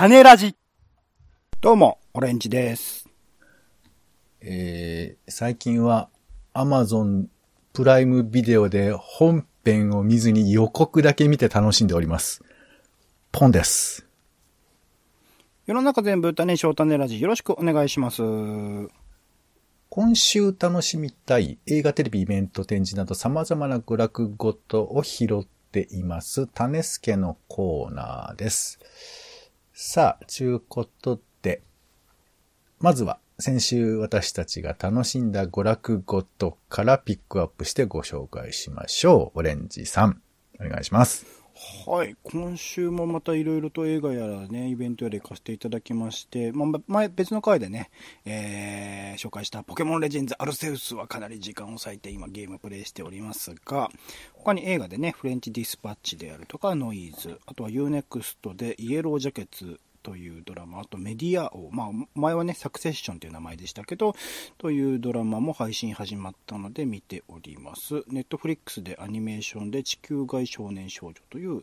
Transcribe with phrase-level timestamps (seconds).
[0.00, 0.56] 種ラジ。
[1.60, 3.06] どうも、オレンジです。
[4.40, 6.08] えー、最近は
[6.54, 7.26] Amazon
[7.74, 12.42] プライムビデオで本編を見ずに予告だけ見て楽しんでおります。
[13.30, 14.06] ポンです。
[15.66, 18.22] 世の中全部種賞種ラジよろしくお願いします。
[19.90, 26.46] 今週楽しみたい映画テレビイベント展示など様々な娯楽ごとを拾っています。
[26.46, 28.78] 種助のコーナーです。
[29.82, 31.62] さあ、ちゅうことで、
[32.80, 39.38] まずは先週私たちが楽しんだ娯楽ごとからピックアップしてご紹介しましょう。
[39.38, 40.20] オレンジさん、
[40.60, 41.39] お願いします。
[41.86, 47.90] はい、今週もまたいろいろと映画やらね、イベントやら行かせていただきまして、まあ、前、別の回でね、
[48.24, 53.90] えー紹介したポケモンレジェンズアルセウスはかなり時間を割いて今ゲームプレイしておりますが、
[54.32, 64.14] 他に映画でね、フレンチディスパッチであるとか、ノイズ、あとは UNEXT でイエロージャケツというドラマ、あとメディア王、まあ、前はね、サクセッションという名前でしたけど、
[64.58, 68.04] というドラマも配信始まったので見ております。
[68.08, 71.62] ネットフリックスでアニメーションで地球外少年少女という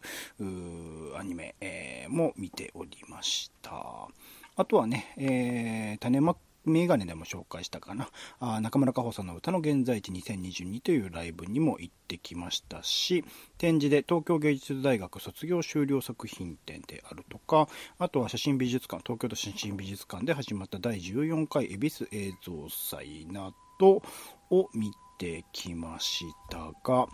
[1.17, 4.07] アニメ、えーも見ておりました。
[4.55, 6.35] あとはね、えー種ま
[6.67, 8.09] メガネでも紹介したかな。
[8.39, 13.23] あ中村佳穂さんの歌の現在地2022というライブにも行ってきましたし、
[13.57, 24.01] 展示で東京芸術大学卒業修了作品展であるとか、あとは写真美術館、東京都写真美術館で始まった第14回恵比寿映像祭など
[24.49, 27.07] を見てきましたが、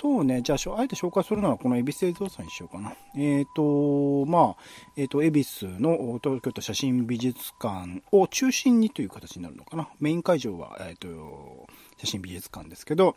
[0.00, 2.94] そうね、じゃあ、あえて紹介するのはこの恵比寿映像祭にしようかな。
[3.16, 4.62] えっ、と、まあ、
[4.96, 9.88] えっ、と、恵比寿の東京都写真美術館を中心にという形になるのかな。
[10.00, 13.16] メイン会場は、えっ、と、写真美術館ですけど、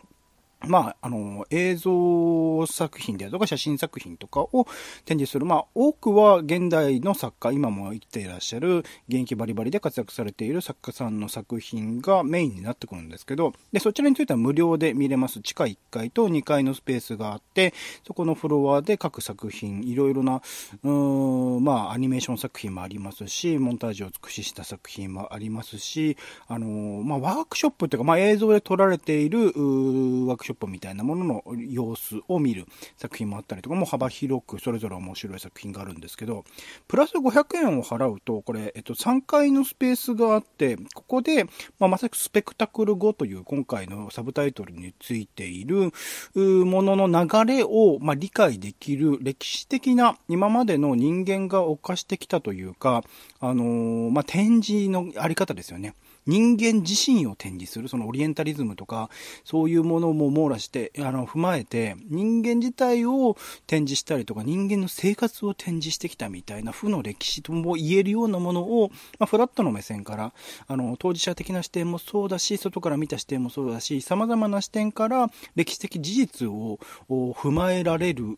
[0.67, 4.67] まあ、あの、映像作品であるとか写真作品とかを
[5.05, 5.45] 展示する。
[5.45, 15.41] まあ、多くは現代の作家、今も生きていらっしゃる現役バリバリで活躍されている作家さんの作品がメインになってくるんですけど、で、そちらについては無料で見れます。
[15.41, 17.73] 地下1階と2階のスペースがあって、
[18.05, 20.41] そこのフロアで各作品、いろいろな、
[20.83, 26.17] うーん、まあ、アニメーション作品もありますし、モンタージュを尽くしした作品もありますし、
[26.47, 32.65] あのまあ、ワークショップっていうか、まあ、映像で撮られている、ワークショップみたいなものの様子を見る
[32.97, 36.43] 作品もあったりとか、も幅広くそれぞれ面白い作品があるんですけど、
[36.87, 41.45] プラス500円を払うと、これ、えっと、3階のスペースがあって、ここで、
[41.79, 45.91] まあ、まさしくスペクタクル5という今回のサブタイトルについている
[46.35, 53.03] ものの流れを、まあ、理解できる歴史的な今までの人間が犯してきたというか、
[53.39, 55.95] あのーまあ、展示のあり方ですよね。
[56.27, 59.09] 人間自身を展示する、そのオリエンタリズムとか、
[59.43, 63.37] そういうものも網羅して、あの、踏まえて、人間自体を
[63.67, 68.89] 展示したりとか、人間の生活を展示してきたみたいな負の歴史とも言えるようなものを、
[69.19, 70.33] まあ、フラットの目線から、
[70.67, 78.37] あの、当事者的な視点もそうだし、外から見た視点もそうだし、様々な視点から歴史的事実を踏まえられる、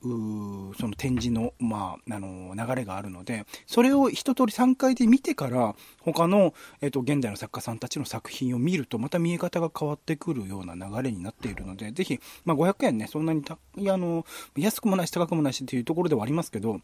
[0.79, 14.25] その展示の、まあ、あの、流れがあるので、それを一通り3回で見てから、他の、えっと、現代の作家さんさんたちの作品を見ると、また見え方が変わってくるような流れになっているので、ぜひ、まあ、500円ね、そんなにた、いや、あの、
[14.55, 16.79] 安くもないし高くもないしっていうところではありますけど、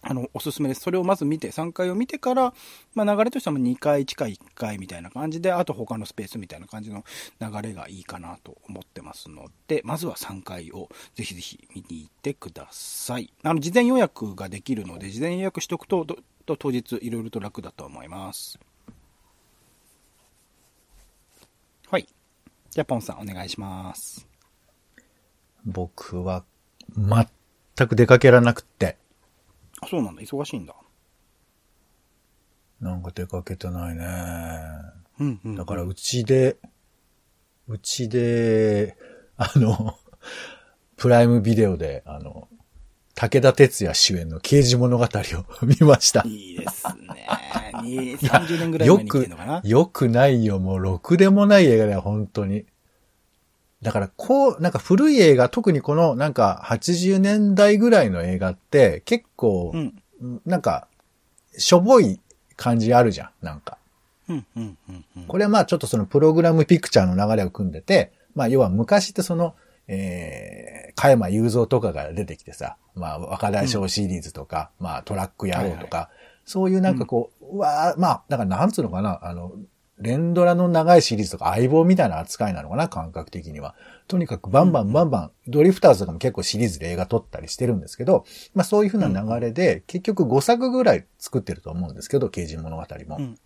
[0.00, 0.82] あの、おすすめです。
[0.82, 2.54] それをまず見て、3回を見てから、
[2.94, 7.04] まあ、流れとしては2回、地下1回みたいな感じで、あと他のスペースみたいな感じの
[7.40, 13.32] 流れがいいかなと思ってますので、まずは3回をぜひぜひ見に行ってください。
[13.42, 16.06] あの、事前予約ができるので、事前予約しとく、と
[16.46, 18.58] と当日いろいろと楽だと思います。
[21.90, 22.06] はい。
[22.78, 24.28] じゃあ、ポンさんお願いします。
[25.64, 26.44] 僕は
[26.96, 28.96] 全く出かけらなくって、
[29.80, 30.22] あ、そうなんだ。
[30.22, 30.76] 忙しいんだ。
[32.80, 34.06] なんか出かけてないね。
[35.18, 35.56] うんうん。
[35.56, 36.56] だからうちで、
[37.66, 38.96] うちで、
[39.36, 39.98] あの、
[40.96, 42.46] プライムビデオで、あの、
[43.18, 45.08] 武田鉄矢主演の刑事物語を
[45.66, 46.22] 見ました。
[46.24, 47.26] いいですね。
[47.82, 52.64] に30年ぐらいよ前に来てくんのかな、よくないよ、もう、ろくでもない映画だよ、本当に。
[53.82, 60.40] だから、こう、なんか古い映画、特にこの、なんか、80年代ぐらいの映画って、結構、うん。
[60.46, 60.86] なんか、
[61.56, 62.20] しょぼい
[62.54, 63.78] 感じあるじゃん、なんか。
[64.28, 65.22] うん、うん、うん、うん。
[65.24, 69.56] これはまあちょっとそのプログラムピクチャーの流れを組んでて、まあ要は昔ってその、
[69.88, 76.10] えー、加山雄三とかが出てきてさ、まあ若大将シリーズとか、まあトラック野郎とか、
[76.44, 79.52] そういうなんかこう、うわーまあ、だからなんつうのかな、あの、
[79.98, 83.74] 連ドラの長いシリーズとか相棒みたいな扱いなのかな、感覚的には。
[84.06, 88.24] とにかくバンバンバンバン、ドリフターズとかも結構シリーズで映画撮ったりしてるんですけど、
[88.54, 93.16] まあそういう風な流れで、結局5作ぐらい作ってると思うんですけど、刑事物語も。
[93.18, 93.38] うん。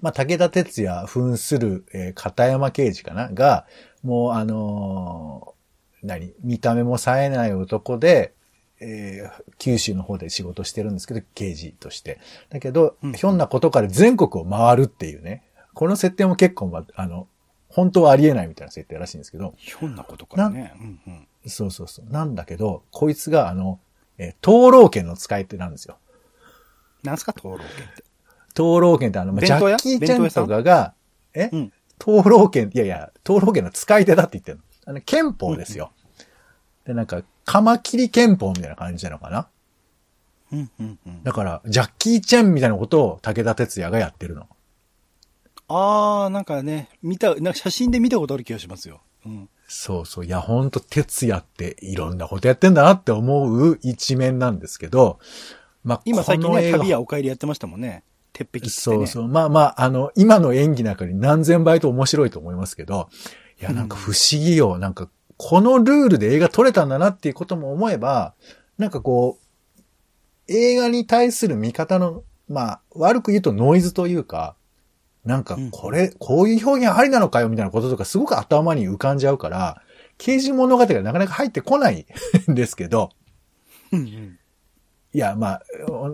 [0.00, 3.66] まあ武田鉄矢扮する、えー片山刑事かなが、
[4.02, 5.60] もうあのー
[6.02, 8.32] 何見た目も冴えない男で、
[8.80, 12.18] えー九州の方で仕事してるんですけど、刑事として。
[12.48, 15.42] だけど、うんひょんなことから全国を回るっていうね。
[15.74, 17.28] この設定も結構、ま、あの、
[17.68, 20.72] 本当はありえないみたいな設定らしいんですけど、ひょんなことからね。
[20.80, 21.50] うんうん。
[21.50, 22.06] そうそうそう。
[22.10, 23.78] なんだけど、こいつがあの、
[24.16, 25.98] えー灯籠剣の使い手なんですよ。
[27.02, 28.04] なんすか、灯籠剣って。
[28.54, 30.94] 灯籠剣ってあの、まあジャッキー・チェンとかが、
[31.34, 31.72] え、うん。
[32.00, 34.64] 灯籠剣、いやいや、灯籠剣の使い手だって言ってるの。
[34.86, 35.92] あの、憲法ですよ。
[36.84, 39.48] で、なんか、カマキリ憲法みたいな感じなのかな？
[40.50, 41.22] うんうんうん。
[41.22, 44.48] だから、ジャッキー・チェンみたいなことを武田鉄矢がやってるの。
[45.68, 49.02] あー、なんかね、見た、なんか写真で見たことある気がしますよ。
[49.26, 49.48] うん。
[49.68, 50.24] そうそう。
[50.24, 55.20] いや、ほんと、鉄矢っていろんなことやってんだなって思う一面なんですけど、
[55.84, 58.02] まあ、今最近ね、旅やお帰りやってましたもんね。
[58.32, 58.70] 鉄壁って、ね。
[58.70, 59.28] そうそう。
[59.28, 63.08] まあまあ、あの、今の演技の中に何千倍と面白いと思いますけど、
[63.60, 64.78] いや、なんか不思議よ。
[64.78, 68.34] なんか、このルールで映画撮れたんだなっていうことも思えば、
[68.78, 74.56] なんかこう、映画に対する見方の、まあ、悪く言うとノイズというか、
[75.24, 79.82] なんかうん、これ、こういう表現ありなのかよみたいなこととかすごく頭に浮かんじゃうから、
[80.18, 82.06] 刑事物語がなかなか入ってこない
[82.50, 83.10] んですけど、
[83.92, 84.38] うんうん。
[85.12, 85.62] いや、まあ、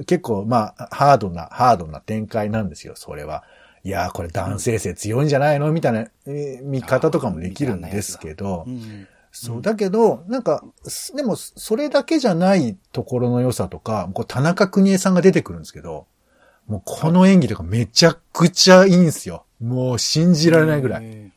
[0.06, 3.44] 結構、まあ、ハードな、ハードな展開なんですよ、それは。
[3.84, 5.70] いや、これ男性性強いんじゃないの？
[5.70, 16.06] みたいな、えー見方とかもできるんですけどう、んそう、だけど、なんか、すでも、それだけじゃないところの良さとか、こう田中邦衛さんが出てくるんですけど、
[16.66, 19.44] もうこの演技とかめちゃくちゃいいんですよ。
[19.60, 21.30] もう信じられないぐらい。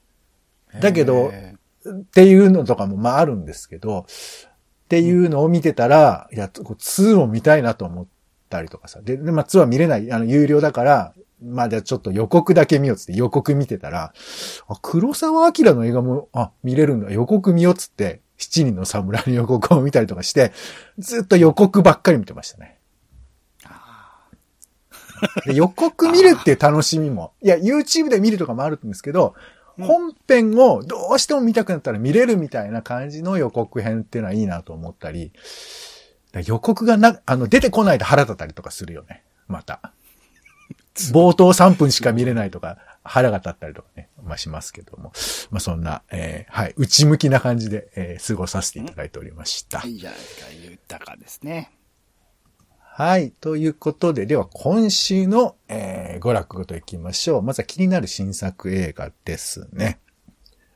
[0.80, 1.56] だけどへ
[1.88, 4.06] っていうのとかもまああるんですけど、
[4.90, 8.08] っていうのを見てたら、いや、こう2を見たいなと思っ
[8.50, 9.02] たりとかさ。
[9.04, 11.14] で、でまあ2は見れない、あの、有料だから、
[11.46, 14.14] まあじゃあちょっと予告だけ見ようっつって予告見てたら、
[14.68, 20.54] あ、黒沢明の映画も、あ、見れるんだ、予告見ようっつって、七人の侍の予告を見たりとかして、
[20.98, 22.80] ずっと予告ばっかり見てましたね。
[25.46, 35.32] で予告見るっていう楽しみも、いや、YouTube で見るとかもあるんですけど、うん本編をどうしても見たくなったら見れるみたいな感じの予告編っていうのはいいなと思ったり、
[36.46, 39.24] 予告がな、あの、出てこないと腹立ったりとかするよね。
[39.48, 39.94] また。
[41.12, 45.12] 冒頭3分しか見れないとか、腹が立ったりとかね、まあしますけども。
[45.50, 49.82] まあそんな、えーはい、内向きな感じで、えー過ごさせていただいておりました。
[49.86, 51.72] いいじゃないですか、豊かですね。
[53.00, 53.32] はい。
[53.32, 57.42] ということで、では今週の、えー、娯楽ごといきましょう。
[57.42, 60.02] まずは気になる新作映画ですね。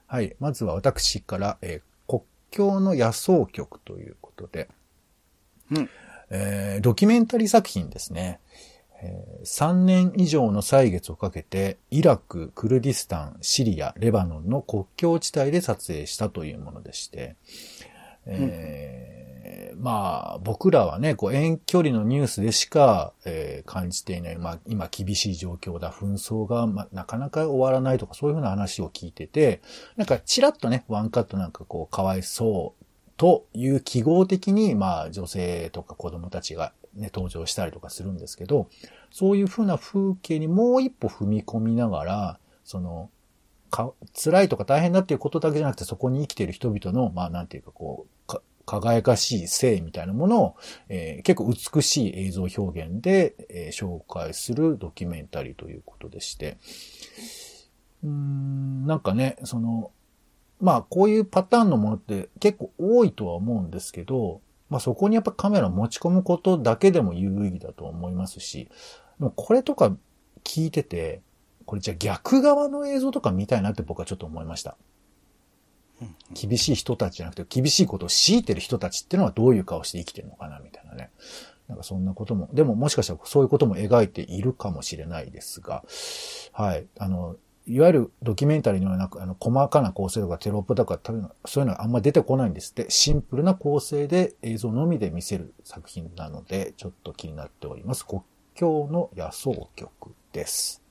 [0.07, 0.33] はい。
[0.39, 4.69] まずは私から、えー国境の野草局ということで、
[5.69, 5.89] うん。
[6.29, 8.39] えードキュメンタリー作品ですね。
[9.01, 17.35] えー3年以上の歳月をかけて、イラク、クルディスタン、シリア、レバノンの国境地帯で撮影したというものでして、
[18.25, 19.12] えー
[19.77, 29.61] まあ、僕らはね、こう遠距離のニュースでしか、えー感じていない、まあ、今厳しい状況だ、紛争が、まあ、なかなか終わらないとか、そういうふうな話を聞いてて、
[29.95, 32.85] なんか、ちらっとね、ワンカットなんかこう、かわいそう
[33.17, 38.69] という記号的に、まあ、女性とか子供たちがね、登場したりとかするんですけど、
[39.12, 43.10] そういうふうな風景にもう一歩踏み込みながら、その、
[43.69, 48.12] か、辛いとか大変だっていうことだけじゃなくて、そこに生きている人々の、まあ、なんていうかこう、
[48.65, 50.55] 輝かしい性みたいなものを、
[50.89, 56.58] えー結構美しい映像表現で、えー紹介するドキュメンタリーということでして、
[58.03, 59.91] うーん、なんかね、その、
[60.62, 68.70] まあ、こういうパターンのものって結構多いとは思うんですけど、まあそこにやっぱカメラを持ち込むことだけでも有意義だと思いますし、
[69.20, 69.96] もうこれとか
[70.43, 71.22] 聞いてて、
[71.65, 74.77] これじゃあ逆側の映像とか見たいなって僕はちょっと思いました。
[76.33, 81.12] 厳しい人たちじゃなくて、厳しいことを強いてる人たちっていうのはどういう顔して生きてるのかな、みたいなね。
[81.67, 85.83] なんかそんなことも、でももしかしたらそういうことも描いているかもしれないですが、
[86.51, 86.86] はい。
[86.98, 91.00] あの、いわゆるドキュメンタリーのような、あの、細かな構成とかテロップとか、
[91.45, 92.88] そういうのはあんまり出てこないんですって。
[92.89, 98.05] シンプルな構成で映像のみで見せる作品なので、ちょっと気になっております。
[98.05, 98.22] 国
[98.53, 100.83] 境の野草局です。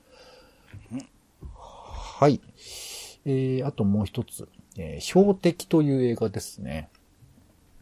[1.53, 2.41] はい。
[3.25, 6.89] えー、あともう一つ、えー標的という映画ですね。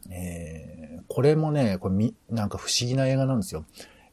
[0.09, 3.65] えーこれもね、これみ、なんか不思議な映画なんですよ。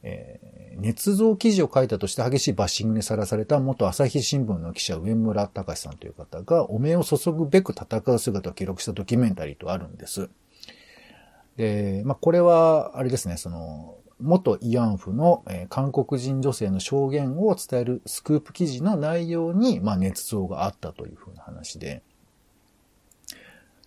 [0.03, 10.29] えー捏造記事を書いたとして激しいバッシングにさらされた元朝日新聞の記者上村隆さんという方が、お目を注ぐべく戦う姿を記録したドキュメンタリーとあるんです。
[11.57, 22.03] で、まあ、これは、あれですね、その、元慰安婦の、えー、韓国人女性の証言を伝えるスクープ記事の内容に、まあ、捏造があったというふうな話で、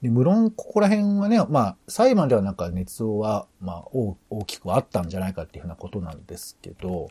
[0.02, 7.08] で、無論、ここら辺はね、まあ、裁判ではなんか捏造は、まあ、大きくあったんじゃないかっていうふうなことなんですけど、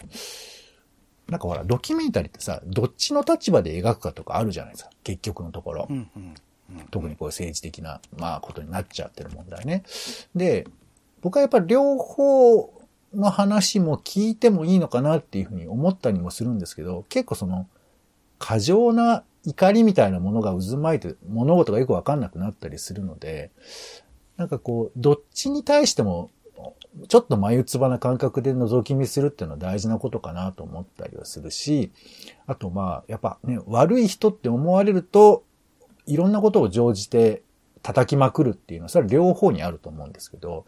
[1.28, 5.88] なんかほら、ドキュメンタリーってさ、どっちの立場で描くかとかあるじゃないですか、結局のところ。
[5.90, 6.36] うんうん
[6.72, 9.84] うん、特にこう政治的な、まあ、ことになっちゃってる問題ね。
[10.36, 10.68] で、
[11.22, 12.74] 僕はやっぱり両方
[13.14, 17.68] の話も聞いてもいいのかなっていうふうに思ったりもするんですけど、結構その、
[18.38, 23.52] 過剰な怒りみたいなものが渦巻いて、物事がよくわかんなくなったりするので、
[24.38, 26.30] なんかこう、どっちに対しても、
[27.08, 31.92] ちょっと眉唾な感覚で覗き見するっていうのは大事なことかなと思ったりはするし、
[32.46, 35.44] あとまあ、やっぱね、悪い人って思われると、
[36.06, 37.42] いろんなことを乗じて
[37.82, 40.66] 叩きまくるっていうのは、それは両方にあると思うんですけど、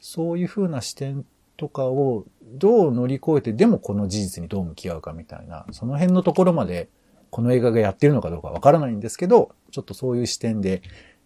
[0.00, 1.24] そういうふうな視点
[1.56, 6.88] とかをどう乗り越えて、でもこの事実にどう向き合うかみたいな、その辺のところまで
[7.30, 10.82] この映画がやってるのかどうかわからないんですけど、ちょっとそういう視点で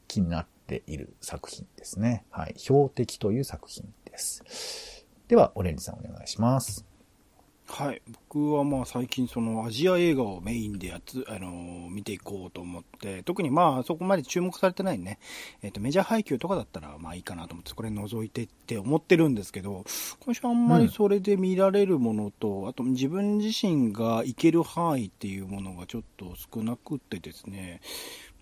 [0.07, 2.25] 気になっている作品ですね。
[2.31, 2.55] はい。
[2.57, 5.07] 標的という作品です。
[5.29, 6.94] では、オレンジさんお願いします。
[7.67, 8.03] はい。
[8.31, 15.19] 僕はまあ最近そのアジア映画をメインでやつ、あのー、見ていこうと思って、特にまあそこまで注目されてないね、
[15.63, 19.85] えっ、ー、とメジャー配給とかだったらまあいいかなと思って、これ覗いてって思ってるんですけど、
[20.21, 27.81] 今週あんまりそれで見られるものと、うん、あと自分自身が行ける範囲っていうものがちょっと少なくってですね、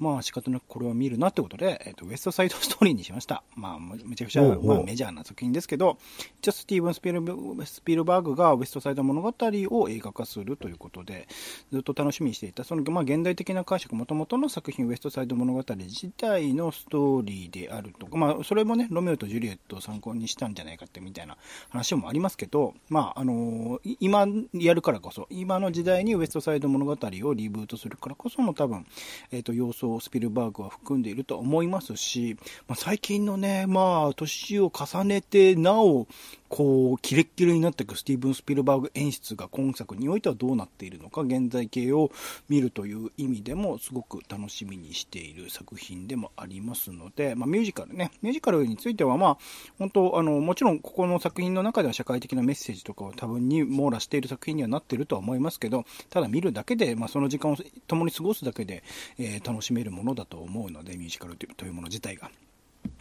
[0.03, 3.45] まあ仕方なくこれは見るなってことで、えっ、ー、と、ウエストサイドストーリーにしました。
[3.55, 5.97] まあ、めちゃくちゃ、まあ、メジャーな作品ですけど、
[6.41, 7.23] 一応スティーブン・スピル
[7.65, 11.29] スピルバーグがウエストサイド物語を映画化するということで、
[11.73, 21.37] ずっと楽しみにしていた、その、まあ、現代的な解釈、もともとの作品ウエストサイド物語自体のストーリーであるとか、まあ、それもね、ロメオとジュリエットを参考にしたんじゃないかってみたいな
[21.71, 28.87] 話もありますけど、まあ、あのー、今やるからこそ、今の時代にウエストサイド物語をリブートするからこその多分、
[29.31, 36.07] えっ、ー、と、要素をスピルバーグは含んでいると思いますし、まあ、最近のね、まあ、年を重ねて、なお、
[36.53, 42.11] こう、キレッキレになっていくスティーブン・スピルバーグ演出が今作においてはどうなっているのか、現在形を
[42.51, 49.39] 見るという意味でもすごく楽しみにしている作品でもありますので、まあ、ミュージカルね、ミュージカルについては、まあ、
[49.79, 57.57] 本当、あの、もちろんここの作品の中では社会的なメッセージとかを多分に網羅している作品にはなっているとは思いますけど、ただ見るだけで、まあ、その時間を
[57.87, 58.83] 共に過ごすだけで、
[59.19, 62.31] えー、楽しめるものだと思うので、ミュージカルというもの自体が。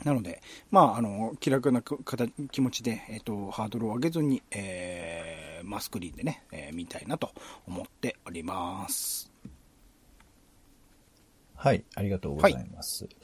[0.04, 0.42] なので、
[0.72, 1.82] まあ、あの、気楽な
[2.52, 7.32] 気持ちで、えっ、ー、と、ハードルを上げずに、えー、マスクリーンでね、えー、見たいなと
[7.68, 9.32] 思っております。
[11.56, 13.04] はい、ありがとうございます。
[13.04, 13.16] はい、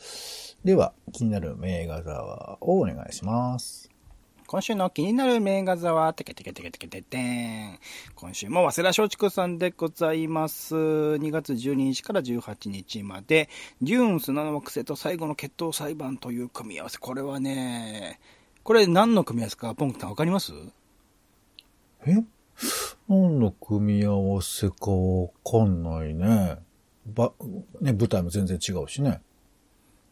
[0.64, 3.90] では、気になる名画座をお願いします。
[4.48, 7.80] 今週の気になる名画座は、てけてけてけてけててん。
[8.16, 10.74] 今週も早稲田松竹さんでございます。
[10.74, 13.50] 2月12日から18日まで、
[13.82, 16.98] デューン砂の惑星と最後の決闘裁判という組み合わせ。
[16.98, 18.22] これはね、
[18.64, 20.54] これ何の組み合わせか、ポンクさんわかります？
[22.06, 22.24] え？
[23.10, 26.60] 何の組み合わせかわかんないね。
[27.06, 27.34] ば、
[27.82, 29.20] ね、舞台も全然違うしね。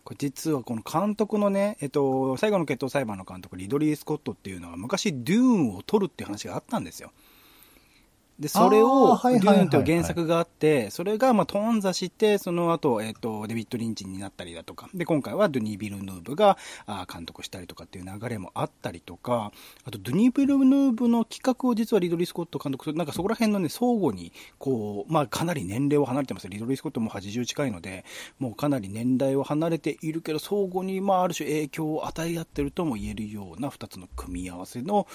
[0.05, 7.11] これ実はこの監督のね、えっと、最後の決闘裁判の監督、リドリー・スコットっていうのは昔デューンを撮るっていう話があったんですよ。
[8.39, 19.53] で、それを、デューンという原作があって、それが、まあ、頓挫して、その後、えっ、と、デビッド・リンチになったりだとか、で、今回はドゥニー・ビルヌーブが、あ監督したりとかっていう流れもあったりとか、
[19.85, 26.49] あと、ドゥニー・ビルヌーブの企画を実はリドリー・スコット監督する、なんかそこら辺のね、相互に、こう、まあ、かなり年齢を離れてます。
[26.49, 28.03] リドリー・スコットも80近いので、
[28.37, 35.07] もうかなり年代を離れているけど、相互に、まあ、ある種影響を与え合ってるとも言えるような2つの組み合わせの、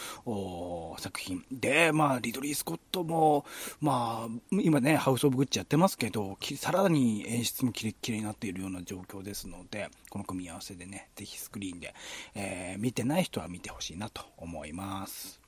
[0.98, 1.44] 作品。
[1.52, 3.44] で、まあ、リドリー・スコットも、
[3.80, 11.94] まあ、まあ、今ね、ハウス・オブ・グッチやってますけど、さらに演出もキレッキレになっているような状況ですので、この組み合わせでね、ぜひスクリーンで、
[12.34, 15.40] えー、見てない人は見てほしいなと思います。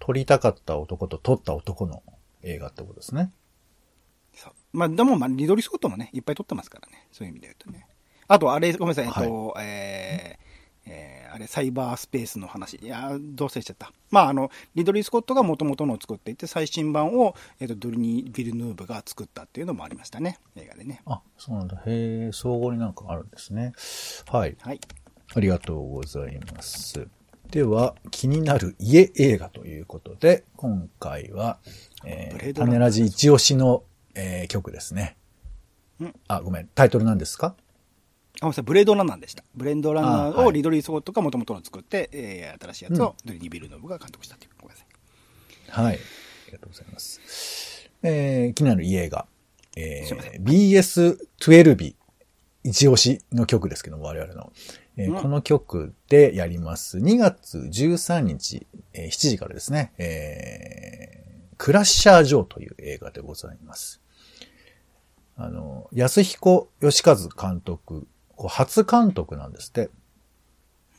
[0.00, 2.02] 撮りたかった男と撮った男の
[2.42, 3.32] 映画ってことですね。
[4.72, 7.06] まあ、でも、まあ、リドリー・スコットもね、いっぱい撮ってますからね。
[7.12, 7.86] そういう意味で言うとね。
[8.26, 10.43] あと、あれ、ごめんなさい、えっと、はい、えー、
[10.86, 12.76] えー、あれ、サイバースペースの話。
[12.76, 13.92] いや、どうせしちゃった。
[14.10, 20.38] まあ、あの、リドリー・スコットが元々のを作っていて、最新版を、えっ、ー、と、ドルニー・ビルヌーブが作ったっていうのもありましたね。
[20.56, 21.00] 映画でね。
[21.06, 21.76] あ、そうなんだ。
[21.86, 23.72] へえ、総合になんかあるんですね。
[24.28, 24.56] はい。
[24.60, 24.80] はい。
[25.34, 27.08] ありがとうございます。
[27.50, 31.58] では、気になる家映画ということで、今回は、
[32.04, 35.16] えー、ブレードラジ一押しの、えー曲ですね
[36.02, 36.14] ん。
[36.28, 36.68] あ、ごめん。
[36.74, 37.54] タイトル何ですか？
[38.40, 39.44] あ、さい、ブレードランナーでした。
[39.54, 44.50] ブレードランナーをリドリー・スコットが元々の作って、えー新しいやつをドリニー・ビルノブが監督したっていう。
[44.60, 45.84] ごめんなさい。
[45.86, 45.94] はい。
[45.94, 45.98] あ
[46.46, 47.90] りがとうございます。
[48.02, 49.26] えー、気になる家映画。
[49.76, 51.94] えー、BS12
[52.64, 54.52] 一押しの曲ですけども、我々の。
[54.96, 56.98] えーうんこの曲でやります。
[56.98, 64.00] 2月13日、えー7時からですね、えー、クラッシャー・ジョーという映画でございます。
[65.36, 69.90] あの、安彦義和監督、こう初監督なんですって。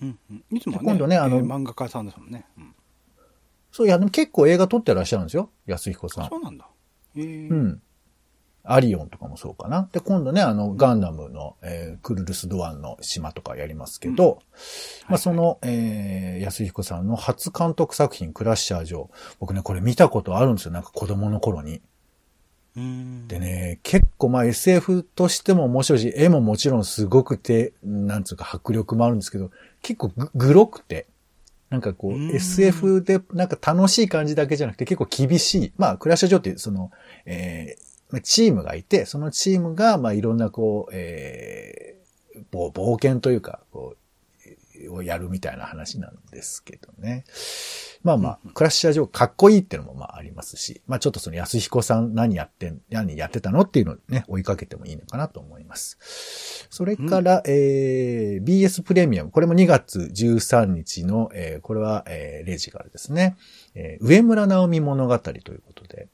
[0.01, 2.45] うんうん、いつもはね、今度ねあのえー漫画家さんですもんね。
[2.57, 2.75] うん、
[3.71, 5.49] そう、いや、でも結構映画撮ってらっしゃるんですよ。
[5.65, 6.29] 安彦さん。
[6.29, 6.67] そうなんだ。
[7.15, 7.81] えーうん。
[8.67, 9.87] アリオンとかもそうかな。
[9.91, 14.39] で、今度ね、あの、ガンダムの、えークルルス・ドアンの島とかやりますけど、
[15.07, 19.11] まあ、その、えー、安彦さんの初監督作品、クラッシャー上。
[19.39, 20.71] 僕ね、これ見たことあるんですよ。
[20.71, 21.81] なんか子供の頃に。
[23.27, 29.51] でね、結構まあ SF としても面白いし、絵ももちろんすごくて、なんつうか迫力もあるんですけど、
[29.81, 31.05] 結構ググロくて、
[31.69, 35.71] なんかこう、SF でなんか楽しい感じだけじゃなくて結構厳しい。
[35.77, 36.91] まあ、クラッシャー上ってその、
[37.25, 42.05] えーまあチームがいて、そのチームがまあいろんなこう、えー
[42.51, 43.97] 冒冒険というか、こう、
[44.89, 47.25] をやるみたいな話なんですけどね。
[48.03, 56.67] まあまあ、クラッシャー上かっこいいっていうのもまあありますし、まあちょっとその安彦さん何やってん、何やってたのっていうのをね、追いかけてもいいのかなと思います。
[56.69, 59.31] それから、えー、BS プレミアム。
[59.31, 63.37] これも2月13日の、えー、これは、えー、0時からですね。
[63.73, 66.07] えー、上村直美物語ということで、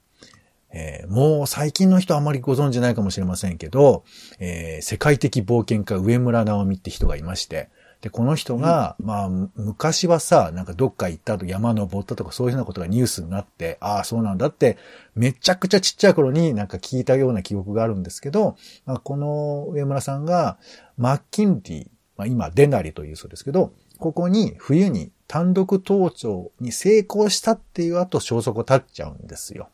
[0.72, 4.04] えーもう最近の人あまりご存知ないかもしれませんけど、
[4.38, 7.68] えー世界的冒険家上村直美って人がいまして、
[8.02, 14.76] で、この人が、まあ、む昔はさ、なんかどっか行ったと山登ったとかそういうようなことがニュースになって、ああ、そうなんだって、
[15.14, 18.56] めちゃくちゃちっちゃい頃になんか聞いたような記憶があるんですけど、
[18.86, 20.58] まあ、この上村さんが、
[20.98, 29.68] マッキンリー、まあ、今、デナリというそうですけど、ここに冬に単独登頂に成功したっていう後消息を絶っちゃうんですよ。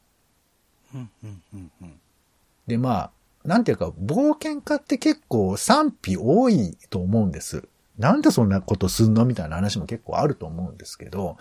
[0.95, 2.01] うんうんうんうん
[2.67, 3.11] で、まあ、
[3.49, 7.67] なんていうか、冒険家って結構賛否多いと思うんです。
[7.99, 11.37] なんでそんなことすんのみたいな話も結構あると思うんですけど、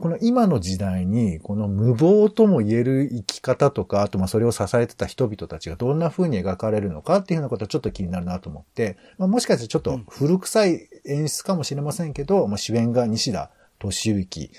[0.00, 14.50] この今の時代に、この無謀とも言える生き方とか、あとまあそれを支えてた人々たちがどんな風に描かれるのかっていうようなことはちょっと気になるなと思って、まあ、もしかしたらちょっと古臭い演出かもしれませんけど、まあ、主演が西田敏行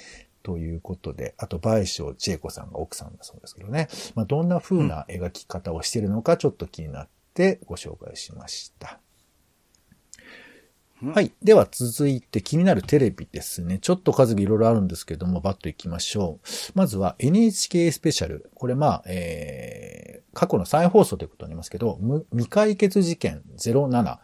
[0.41, 3.89] ということで、あと、倍賞千恵子さんが奥さんだそうですけどね。
[4.13, 8.99] まあ、どんな風な描き方をしているのかちょっと気になってご紹介しました。
[11.05, 11.31] うんはい。
[11.43, 13.79] では続いて気になるテレビですね。
[13.79, 16.47] ちょっと数いろいろあるんですけども、バッといきましょう。
[16.73, 18.49] まずは NHK スペシャル。
[18.55, 24.17] これまあ、えー、過去の再放送ということになりますけど、無未解決事件07。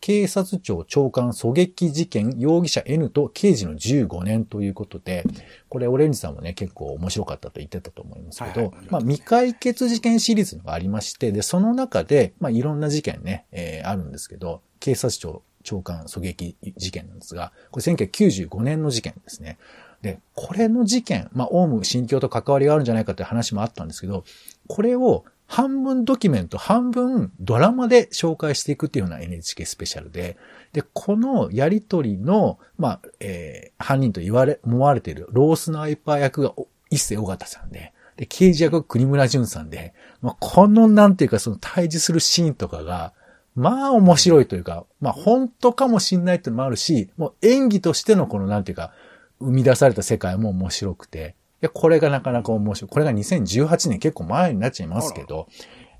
[0.00, 5.24] 警察庁長官狙撃事件容疑者 N と刑事の15年ということで、
[5.68, 19.58] これオレンジさんもね、結構面白かったと言ってたと思いますけど、はいはいまあ未解決事件シリーズがありまして、で、その中で、まあいろんな事件ね、えーあるんですけど、警察庁長官狙撃事件なんですが、これ1995年の事件ですね。
[20.00, 24.24] で、これの事件、まあ、オウム新境と関わりがあるんじゃないかという話もあったんですけど、
[24.66, 30.38] これを半分ドキュメント、半分ドラマで紹介していくっていうような NHK スペシャルで、
[30.72, 36.54] で、このやりとりの、まあ、えー犯人と言われ、思われているロースナイパー役が
[36.88, 43.12] 一世尾形さんで、で、刑事役が国村淳さんで、まあ、このなんていうかその対峙するシーンとかが、
[43.58, 48.92] まあ面白いというか、まあ本当かもしんないっていうのもあるし、もう演技としてのこのなんていうか、
[49.40, 52.88] 生み出された世界も面白くて、いや、これがなかなか面白い。
[52.88, 55.48] これが2018年結構前になっちゃいますけど、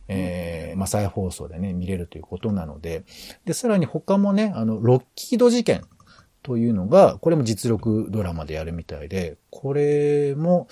[0.06, 3.02] えー、まあ再放送でね、見れるということなので、
[3.44, 5.82] で、さらに他もね、あの、ロッキード事件
[6.44, 10.68] というのが、これも実力ドラマでやるみたいで、これも、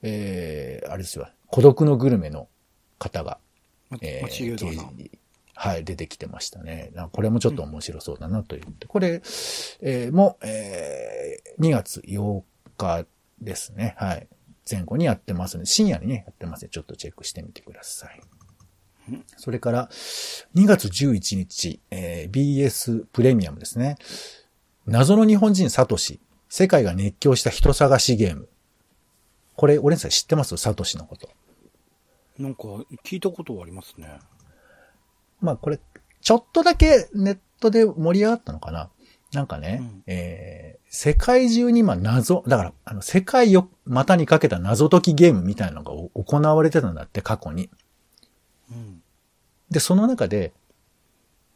[0.00, 2.48] えー、あれですよ、孤独のグルメの
[2.98, 3.36] 方が、
[3.90, 5.19] まえー、
[5.62, 6.90] はい、出てきてましたね。
[7.12, 9.20] これもちょっと面白そうだなと言って、これ、
[9.82, 12.42] えーも、えー2月8
[12.78, 13.04] 日
[13.42, 13.94] ですね。
[13.98, 14.26] はい。
[14.70, 18.20] 前後にやってますので、深夜にね、やってますので、ちょっとチェックしてみてください。
[19.36, 19.88] それから、
[20.54, 23.96] 2月11日、えー BS プレミアムですね。
[24.86, 26.20] 謎の日本人サトシ。
[26.48, 28.48] 世界が熱狂した人探しゲーム。
[29.56, 30.56] これ、オレンさん知ってます？
[30.56, 31.28] サトシのこと。
[32.38, 32.62] なんか、
[33.04, 34.08] 聞いたことはありますね。
[35.40, 35.80] まあこれ、
[36.20, 38.90] ちょっとだけネットで盛り上がったのかな。
[39.32, 47.70] なんかね、うんえー世界中に今謎、だから、あの、世界を股にかけた謎解きゲームみたいなのがお行われてたんだって、過去に。
[48.72, 49.00] うん。
[49.70, 50.52] で、その中で、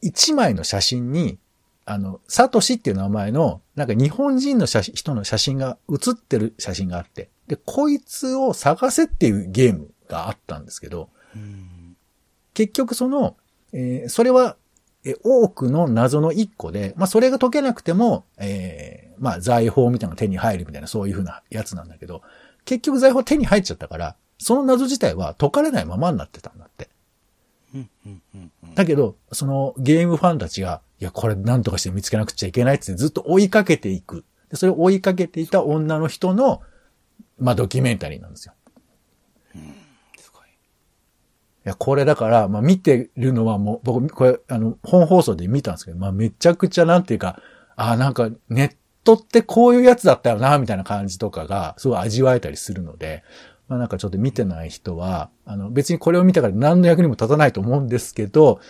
[0.01, 1.39] 一枚の写真に、
[1.85, 11.97] あの、サトシっていう名前の、なんか日本人の写真人の写真が写ってる写真があって、で、こいつを探せっていうゲームがあったんですけど、うん。
[12.55, 13.37] 結局その、
[13.75, 14.57] えーそれは、
[15.05, 22.23] えー多くの謎の一個で、まあそれが解けなくても、えーまあ財宝みたいなのが手に入るみたいなそういう風なやつなんだけど、
[22.65, 26.89] 結局財宝手に入っちゃったから、その謎自体は解かれないままになってたんだって。
[28.75, 34.25] だけど、そのゲームファンたちが、いや、これ何とかして見つけなくちゃいけないってずっと追いかけていく。
[34.49, 36.63] でそれを追いかけていた女の人の、
[37.39, 38.55] まあドキュメンタリーなんですよ。
[41.67, 47.41] いや、これだから、まあ見てるのはもう、僕、これ、あの、本放送で見たんですけど、まあめちゃくちゃなんていうか、
[47.77, 53.25] ああ、なんかネットってこういうやつだったよな、みたいな感じとかが、すごい味わえたりするので、
[53.69, 58.61] まあなんかちょっと見てない人は、あの、別にこれを見たから何の役にも立たないと思うんですけど、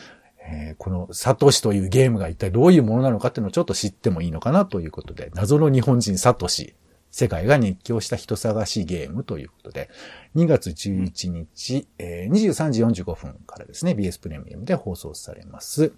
[0.47, 6.75] えーこのサトシというゲームが一体どういうものなのかっていうのをちょっと知ってもいいのかなということで、謎の日本人サトシ、
[7.17, 9.89] 世界が熱狂した人探しゲームということで、
[10.35, 15.93] 2月11日、えー23時45分からですね、BS プレミアムで放送されます。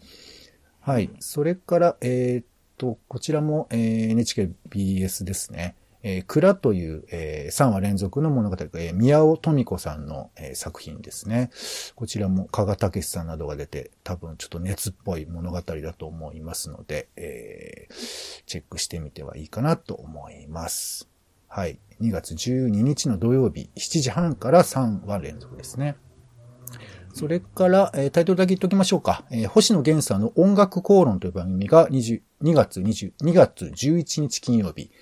[0.78, 1.08] はい。
[1.20, 5.74] それから、えーっと、こちらも、えー NHKBS ですね。
[6.08, 11.50] えー、蔵という、え3話連続の物語、えー宮尾富子さんの、えー作品ですね。
[11.96, 17.94] こちらも加賀武さんなどが出て、多分ちょっと熱っぽい物語だと思いますので、えー
[18.46, 21.08] チェックしてみてはいいかなと思います。
[21.48, 21.80] はい。
[22.00, 25.96] 2月12日の土曜日、7時半から3話連続ですね。
[27.14, 29.24] それから、えータイトルだけ言っておきましょうか。
[29.32, 34.92] えー星野源さんの音楽口論という番組が20 2月20 2月11日金曜日、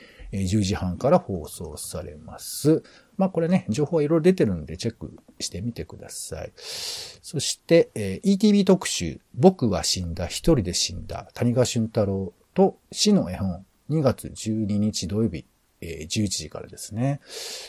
[0.42, 2.82] 10時半から放送されます。
[3.16, 6.52] まあこれね、情報はいろいろ出てるんでチェックしてみてください。
[6.56, 15.44] そして、えー ETV 特集、僕は死んだ、一人で死んだ、谷川俊太郎と死の絵本、2月12日土曜日、
[15.84, 17.20] え11時からですね、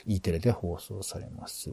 [0.06, 1.71] E テレで放送されます。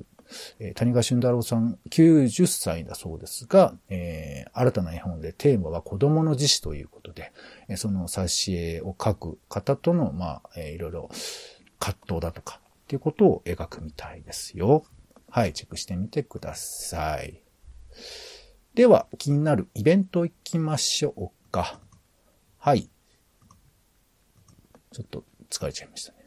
[0.59, 7.33] え谷川俊太郎さん90歳だそうですが、えー新たな絵本でテーマは子供の自死ということで、
[7.69, 11.11] えその挿絵を描く方との、まあ、えーいろいろ
[11.79, 14.85] 葛藤だとか、っていうことを描くみたいですよ。
[15.31, 17.43] はい、チェックしてみてください。
[18.75, 21.81] では、気になるイベント行きましょうか。
[22.59, 22.91] はい。
[24.93, 26.22] ちょっと疲れちゃいましたね。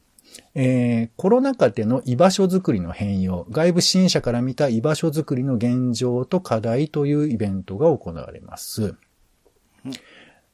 [0.54, 8.96] えーコロナ禍での居場所づくりの変容、外部支援者から見た居場所づくりの現状と課題というイベントが行われます。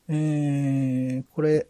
[0.08, 1.68] えーこれ、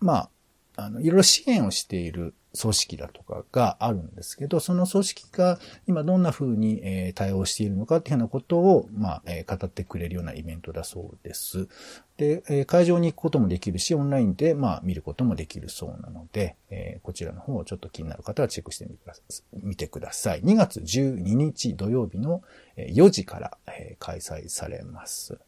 [0.00, 0.30] まあ、
[0.76, 11.68] あの、いろいろ支援をしている組織だとかがあるんですけど、その組織が今どんな風に、対応しているのかっていうようなことを、まあ、語ってくれるようなイベントだそうです。
[12.16, 16.56] で、会場に行くこともできるし、オンラインで、まあ、見ることもできるそうなので、
[17.02, 20.42] こちらの方をちょっと気になる方はチェックしてみてください見てください。
[20.42, 22.42] 2月12日土曜日の
[22.76, 23.58] 4時から、
[23.98, 25.38] 開催されます。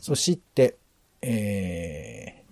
[0.00, 0.76] そして、
[1.22, 2.45] えー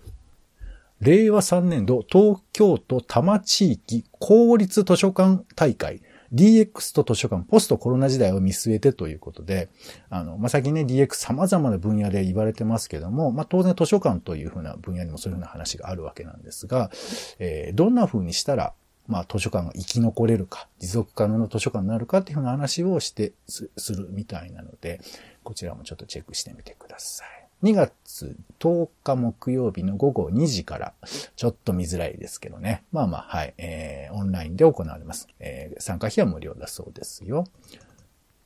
[1.01, 6.01] 令和3年度東京都多摩地域公立図書館大会
[6.33, 9.69] DX と図書館ポストコロナ時代を見据えてということで、
[10.09, 16.91] あの、まあ、最近ね DX 様々な分野で言われてますけども、まあ、当然図書館というふうな分野にもそういうふうな話があるわけなんですが、
[17.39, 18.73] えーどんな風にしたら、
[19.07, 25.01] まあ、図書館が生き残れるか、持続可能な図書館になるかっていうふうな話をしてするみたいなので、
[25.43, 27.44] こちらもちょっとチェックしてみてください。
[27.65, 30.93] 2月10日木曜日の午後2時から、
[31.35, 32.83] ちょっと見づらいですけどね。
[32.91, 35.27] まあまあ、はい、えー、オンラインで行われます。
[35.39, 37.45] えー、参加費は無料だそうですよ。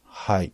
[0.05, 0.53] はい。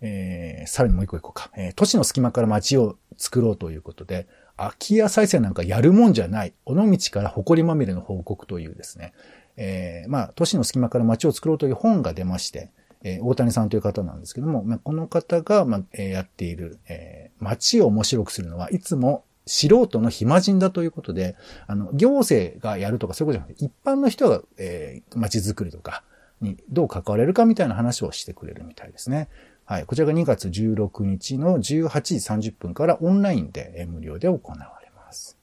[0.00, 1.50] えー、さらにもう一個いこうか。
[1.54, 4.26] えー、都市の隙間から街を作ろうということで、
[4.56, 6.54] 空き家再生なんかやるもんじゃない。
[6.64, 9.12] 尾道から埃まみれの報告というですね。
[9.58, 12.70] えー、まあ、都市の隙間から街を作ろうという本が出まして、
[13.02, 21.34] えー大谷さんという方なんですけども、まあ、この方が、まあえやっている、えー街を面白くするのはいつも素人の暇人だということで、
[21.66, 26.04] あの、行政がやるとかそういうことじゃなくて、一般の人が、えー街づくりとか
[26.40, 29.28] にどう関われるかみたいな話をしてくれるみたいですね。
[29.64, 29.86] はい。
[29.86, 31.60] こちらが2月16日の18
[32.02, 35.38] 時30分からオンラインで無料で行われます。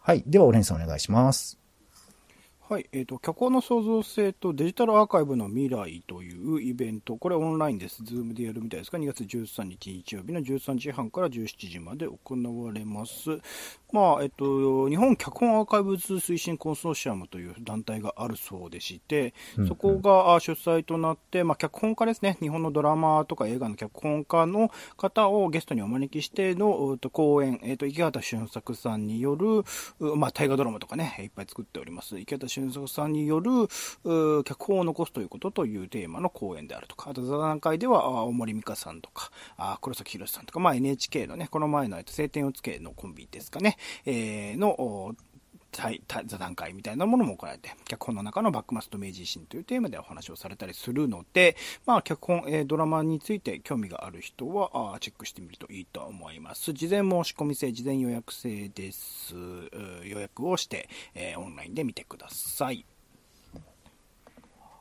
[0.00, 0.24] はい。
[0.26, 1.59] では、オレンさんお願いします。
[2.70, 8.04] はい、えっ、ー、と、脚本の創造性とデジタルアーカイブの未来というイベント、これオンラインです。
[8.04, 13.40] ズームでやるみたいですが、2月13日日曜日の13時半から17時まで行われます。
[13.92, 19.34] まあ、えっと、日本脚本アーカイブズ推進コンソーシアムという団体があるそうでして、
[19.66, 29.64] そこが主催となって、まあ、脚本家ですね、日本のドラマとか映画の脚本家の方をゲストにお招きしての講演、えっと、池畑俊作さんによる、
[30.14, 32.16] まあ、大河ドラマとかね、いっぱい作っております。
[32.16, 33.50] 池畑俊作さんによる、
[34.44, 45.14] 脚本を残すということというテーマの講演であるとか、あと座談会では、大森美香さんとか、あ黒崎宏さんとか、まあ、NHK のね、この前の、えっと、晴天をつけのコンビですかね、えー、の、
[45.72, 51.56] 座談会みたいなものも行われて、脚本の中のバックマスと明治維新というテーマでお話をされたりするので、
[51.86, 56.72] まあ、脚本、えー、ドラマについて興味がある人はあチェックしてみるといいと思います。
[56.72, 59.34] 事前申し込み制、事前予約制です。
[60.04, 62.84] 予約をして、えー、オンラインで見てください。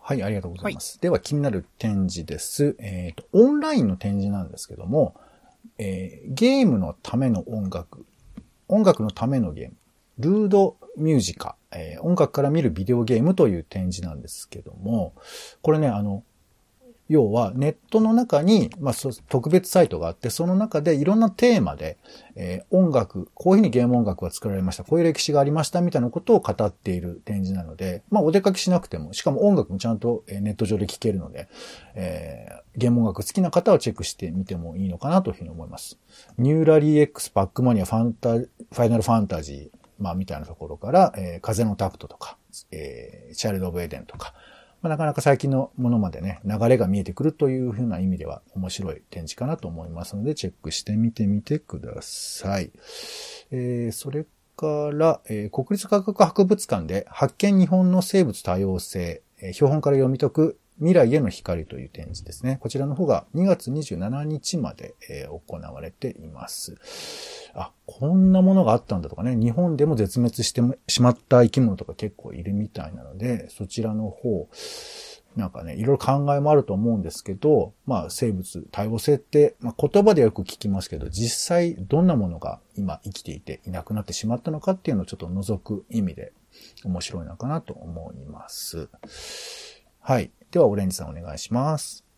[0.02, 0.94] はい、ありがとうございます。
[0.94, 2.76] はい、では、気になる展示です。
[2.80, 5.16] えっ、ー、と、オンラインの展示なんですけども、
[5.78, 8.06] えー、ゲームのための音楽
[8.70, 9.76] 音楽のためのゲーム、
[10.20, 15.14] ルードミュージカ、えー、音楽から見るビデオゲームという展示なんですけども、
[15.62, 16.24] これね、あの、
[17.08, 18.94] 要はネットの中に、まあ、
[19.30, 21.98] 特別サイトがあって、その中でいろんなテーマで、
[22.36, 31.48] えー、音楽、こういうふうにゲーム音楽が作られました、こういう歴史がありましたみたいなことを語っている展示なので、まあ、お出かけしなくても、しかも音楽もちゃんとネット上で聴けるので、
[31.96, 35.98] えー、ゲーム音楽好きな方はチェックしてみてもいいのかなというふうに思います。
[36.38, 42.38] ニューラリー X、パックマニア、ファンタ、ファイナルファンタジー、まあ、みたいなところから、えー、風のタクトとか、
[42.72, 44.34] えー、チャイルド・オブ・エデンとか、
[44.82, 52.72] まあ、なかなか最近のものまでね、流れが見えてくるというふうな意味では面白い展示かなと思いますので、チェックしてみてみてください。
[53.52, 62.58] えー、それから、えー、国立科学博物館で発見日本の生物多様性、えー、標本から読み解く未来への光という展示ですね。
[62.62, 66.76] こちらの方が2月27日まで、え、行われています。
[67.54, 74.48] あ、こんなものがあったんだとかね、日本でも絶滅してしまった生き物とか結構いるみたいなので、そちらの方、
[75.36, 86.34] なんかね、いろいろ考えもあると思うんですけど、まあ生物多様性って、まあ、言葉でよく聞きますけど、実際どんなものが今生きていていなくなってしまったのかっていうのをちょっと覗く意味で
[86.84, 88.90] 面白いのかなと思います。
[90.10, 90.32] はい。
[90.50, 92.09] では、オレンジさんお願いします。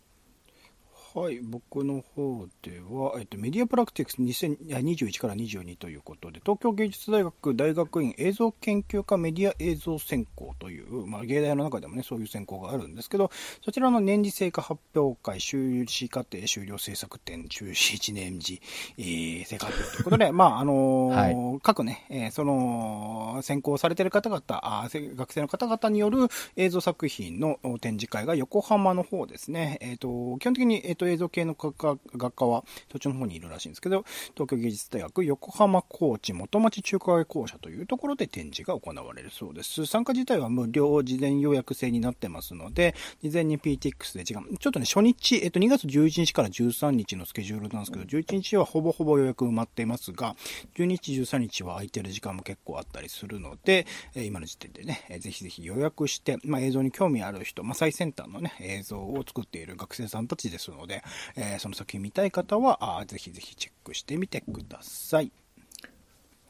[1.14, 13.30] はい、僕の方では、えっと、メディアプラクティクス2021から22ということで、東京芸術大学大学院映像研究科メディア映像専攻という、まあ、芸大の中でもね、そういう専攻があるんですけど、
[13.62, 18.62] そちらの年次成果発表会、修士課程終了制作展、中止1年次、
[18.96, 39.86] えー、成果発表ということで、まあ、あのーはい、各ね、えー、その、専攻されている方々あ、学生の方々による映像作品の展示会が横浜の方ですね、えっ、ー、と、基本的に、えっ、と、と映像系の学科学科は、途中の方にいるらしいんですけど、東京芸術大学横浜高知元町中華街校舎というところで展示が行われるそうです。
[39.86, 50.36] 参加自体は無料事前予約制になってますので、事前に PTX で時間、ちょっとね、初日、えっと、2月11日から13日のスケジュールなんですけど、11日はほぼほぼ予約埋まっていますが、
[50.76, 61.02] 12日、13日は空いてる時間も結構あったりするので、今の時点でね、ぜひぜひ予約して、まあ、映像に興味ある人、まあ、最先端のね、映像を作っている学生さんたちですので、で、
[61.36, 65.32] えー、その作品見たい方は、あぜひぜひチェックしてみてください。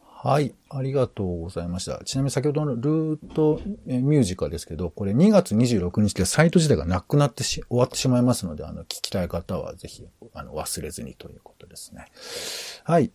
[0.04, 0.54] はい。
[0.70, 2.02] ありがとうございました。
[2.04, 12.06] ちなみに先ほどのルートミュージカルですけど、これ2月26日でサイト自体がなくなってし、終わってしまいますので、あの、聞きたい方はぜひ、あの、忘れずにということですね。
[12.84, 13.10] はい。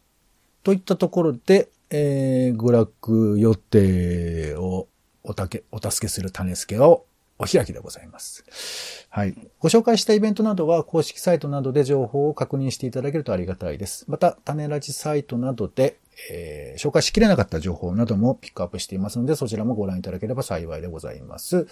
[0.63, 4.89] といったところで、えー、娯楽予定を
[5.23, 7.05] おたけ、お助けする種付けを
[7.39, 9.08] お開きでございます。
[9.10, 9.36] はい。
[9.60, 14.06] ご紹介したイベントなどは公式サイトなどで情報を確認していただけるとありがたいです。
[14.08, 16.00] また、種ラジサイトなどで、
[16.32, 21.67] えー、紹介しきれなかった情報などもピックアップしていますので、そちらもご覧いただければ幸いでございます。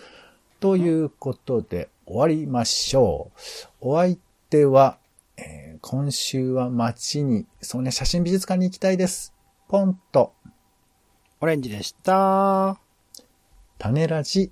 [0.60, 3.32] ということで、終わりましょ
[3.82, 3.89] う。
[3.89, 4.17] お相
[4.49, 4.99] 手は、
[5.38, 9.34] えー、今週は街に、そうね、写真美術館に行きたいです。
[9.67, 10.34] ポンと。
[11.41, 12.80] オレンジでした。
[13.78, 14.51] 種ラジ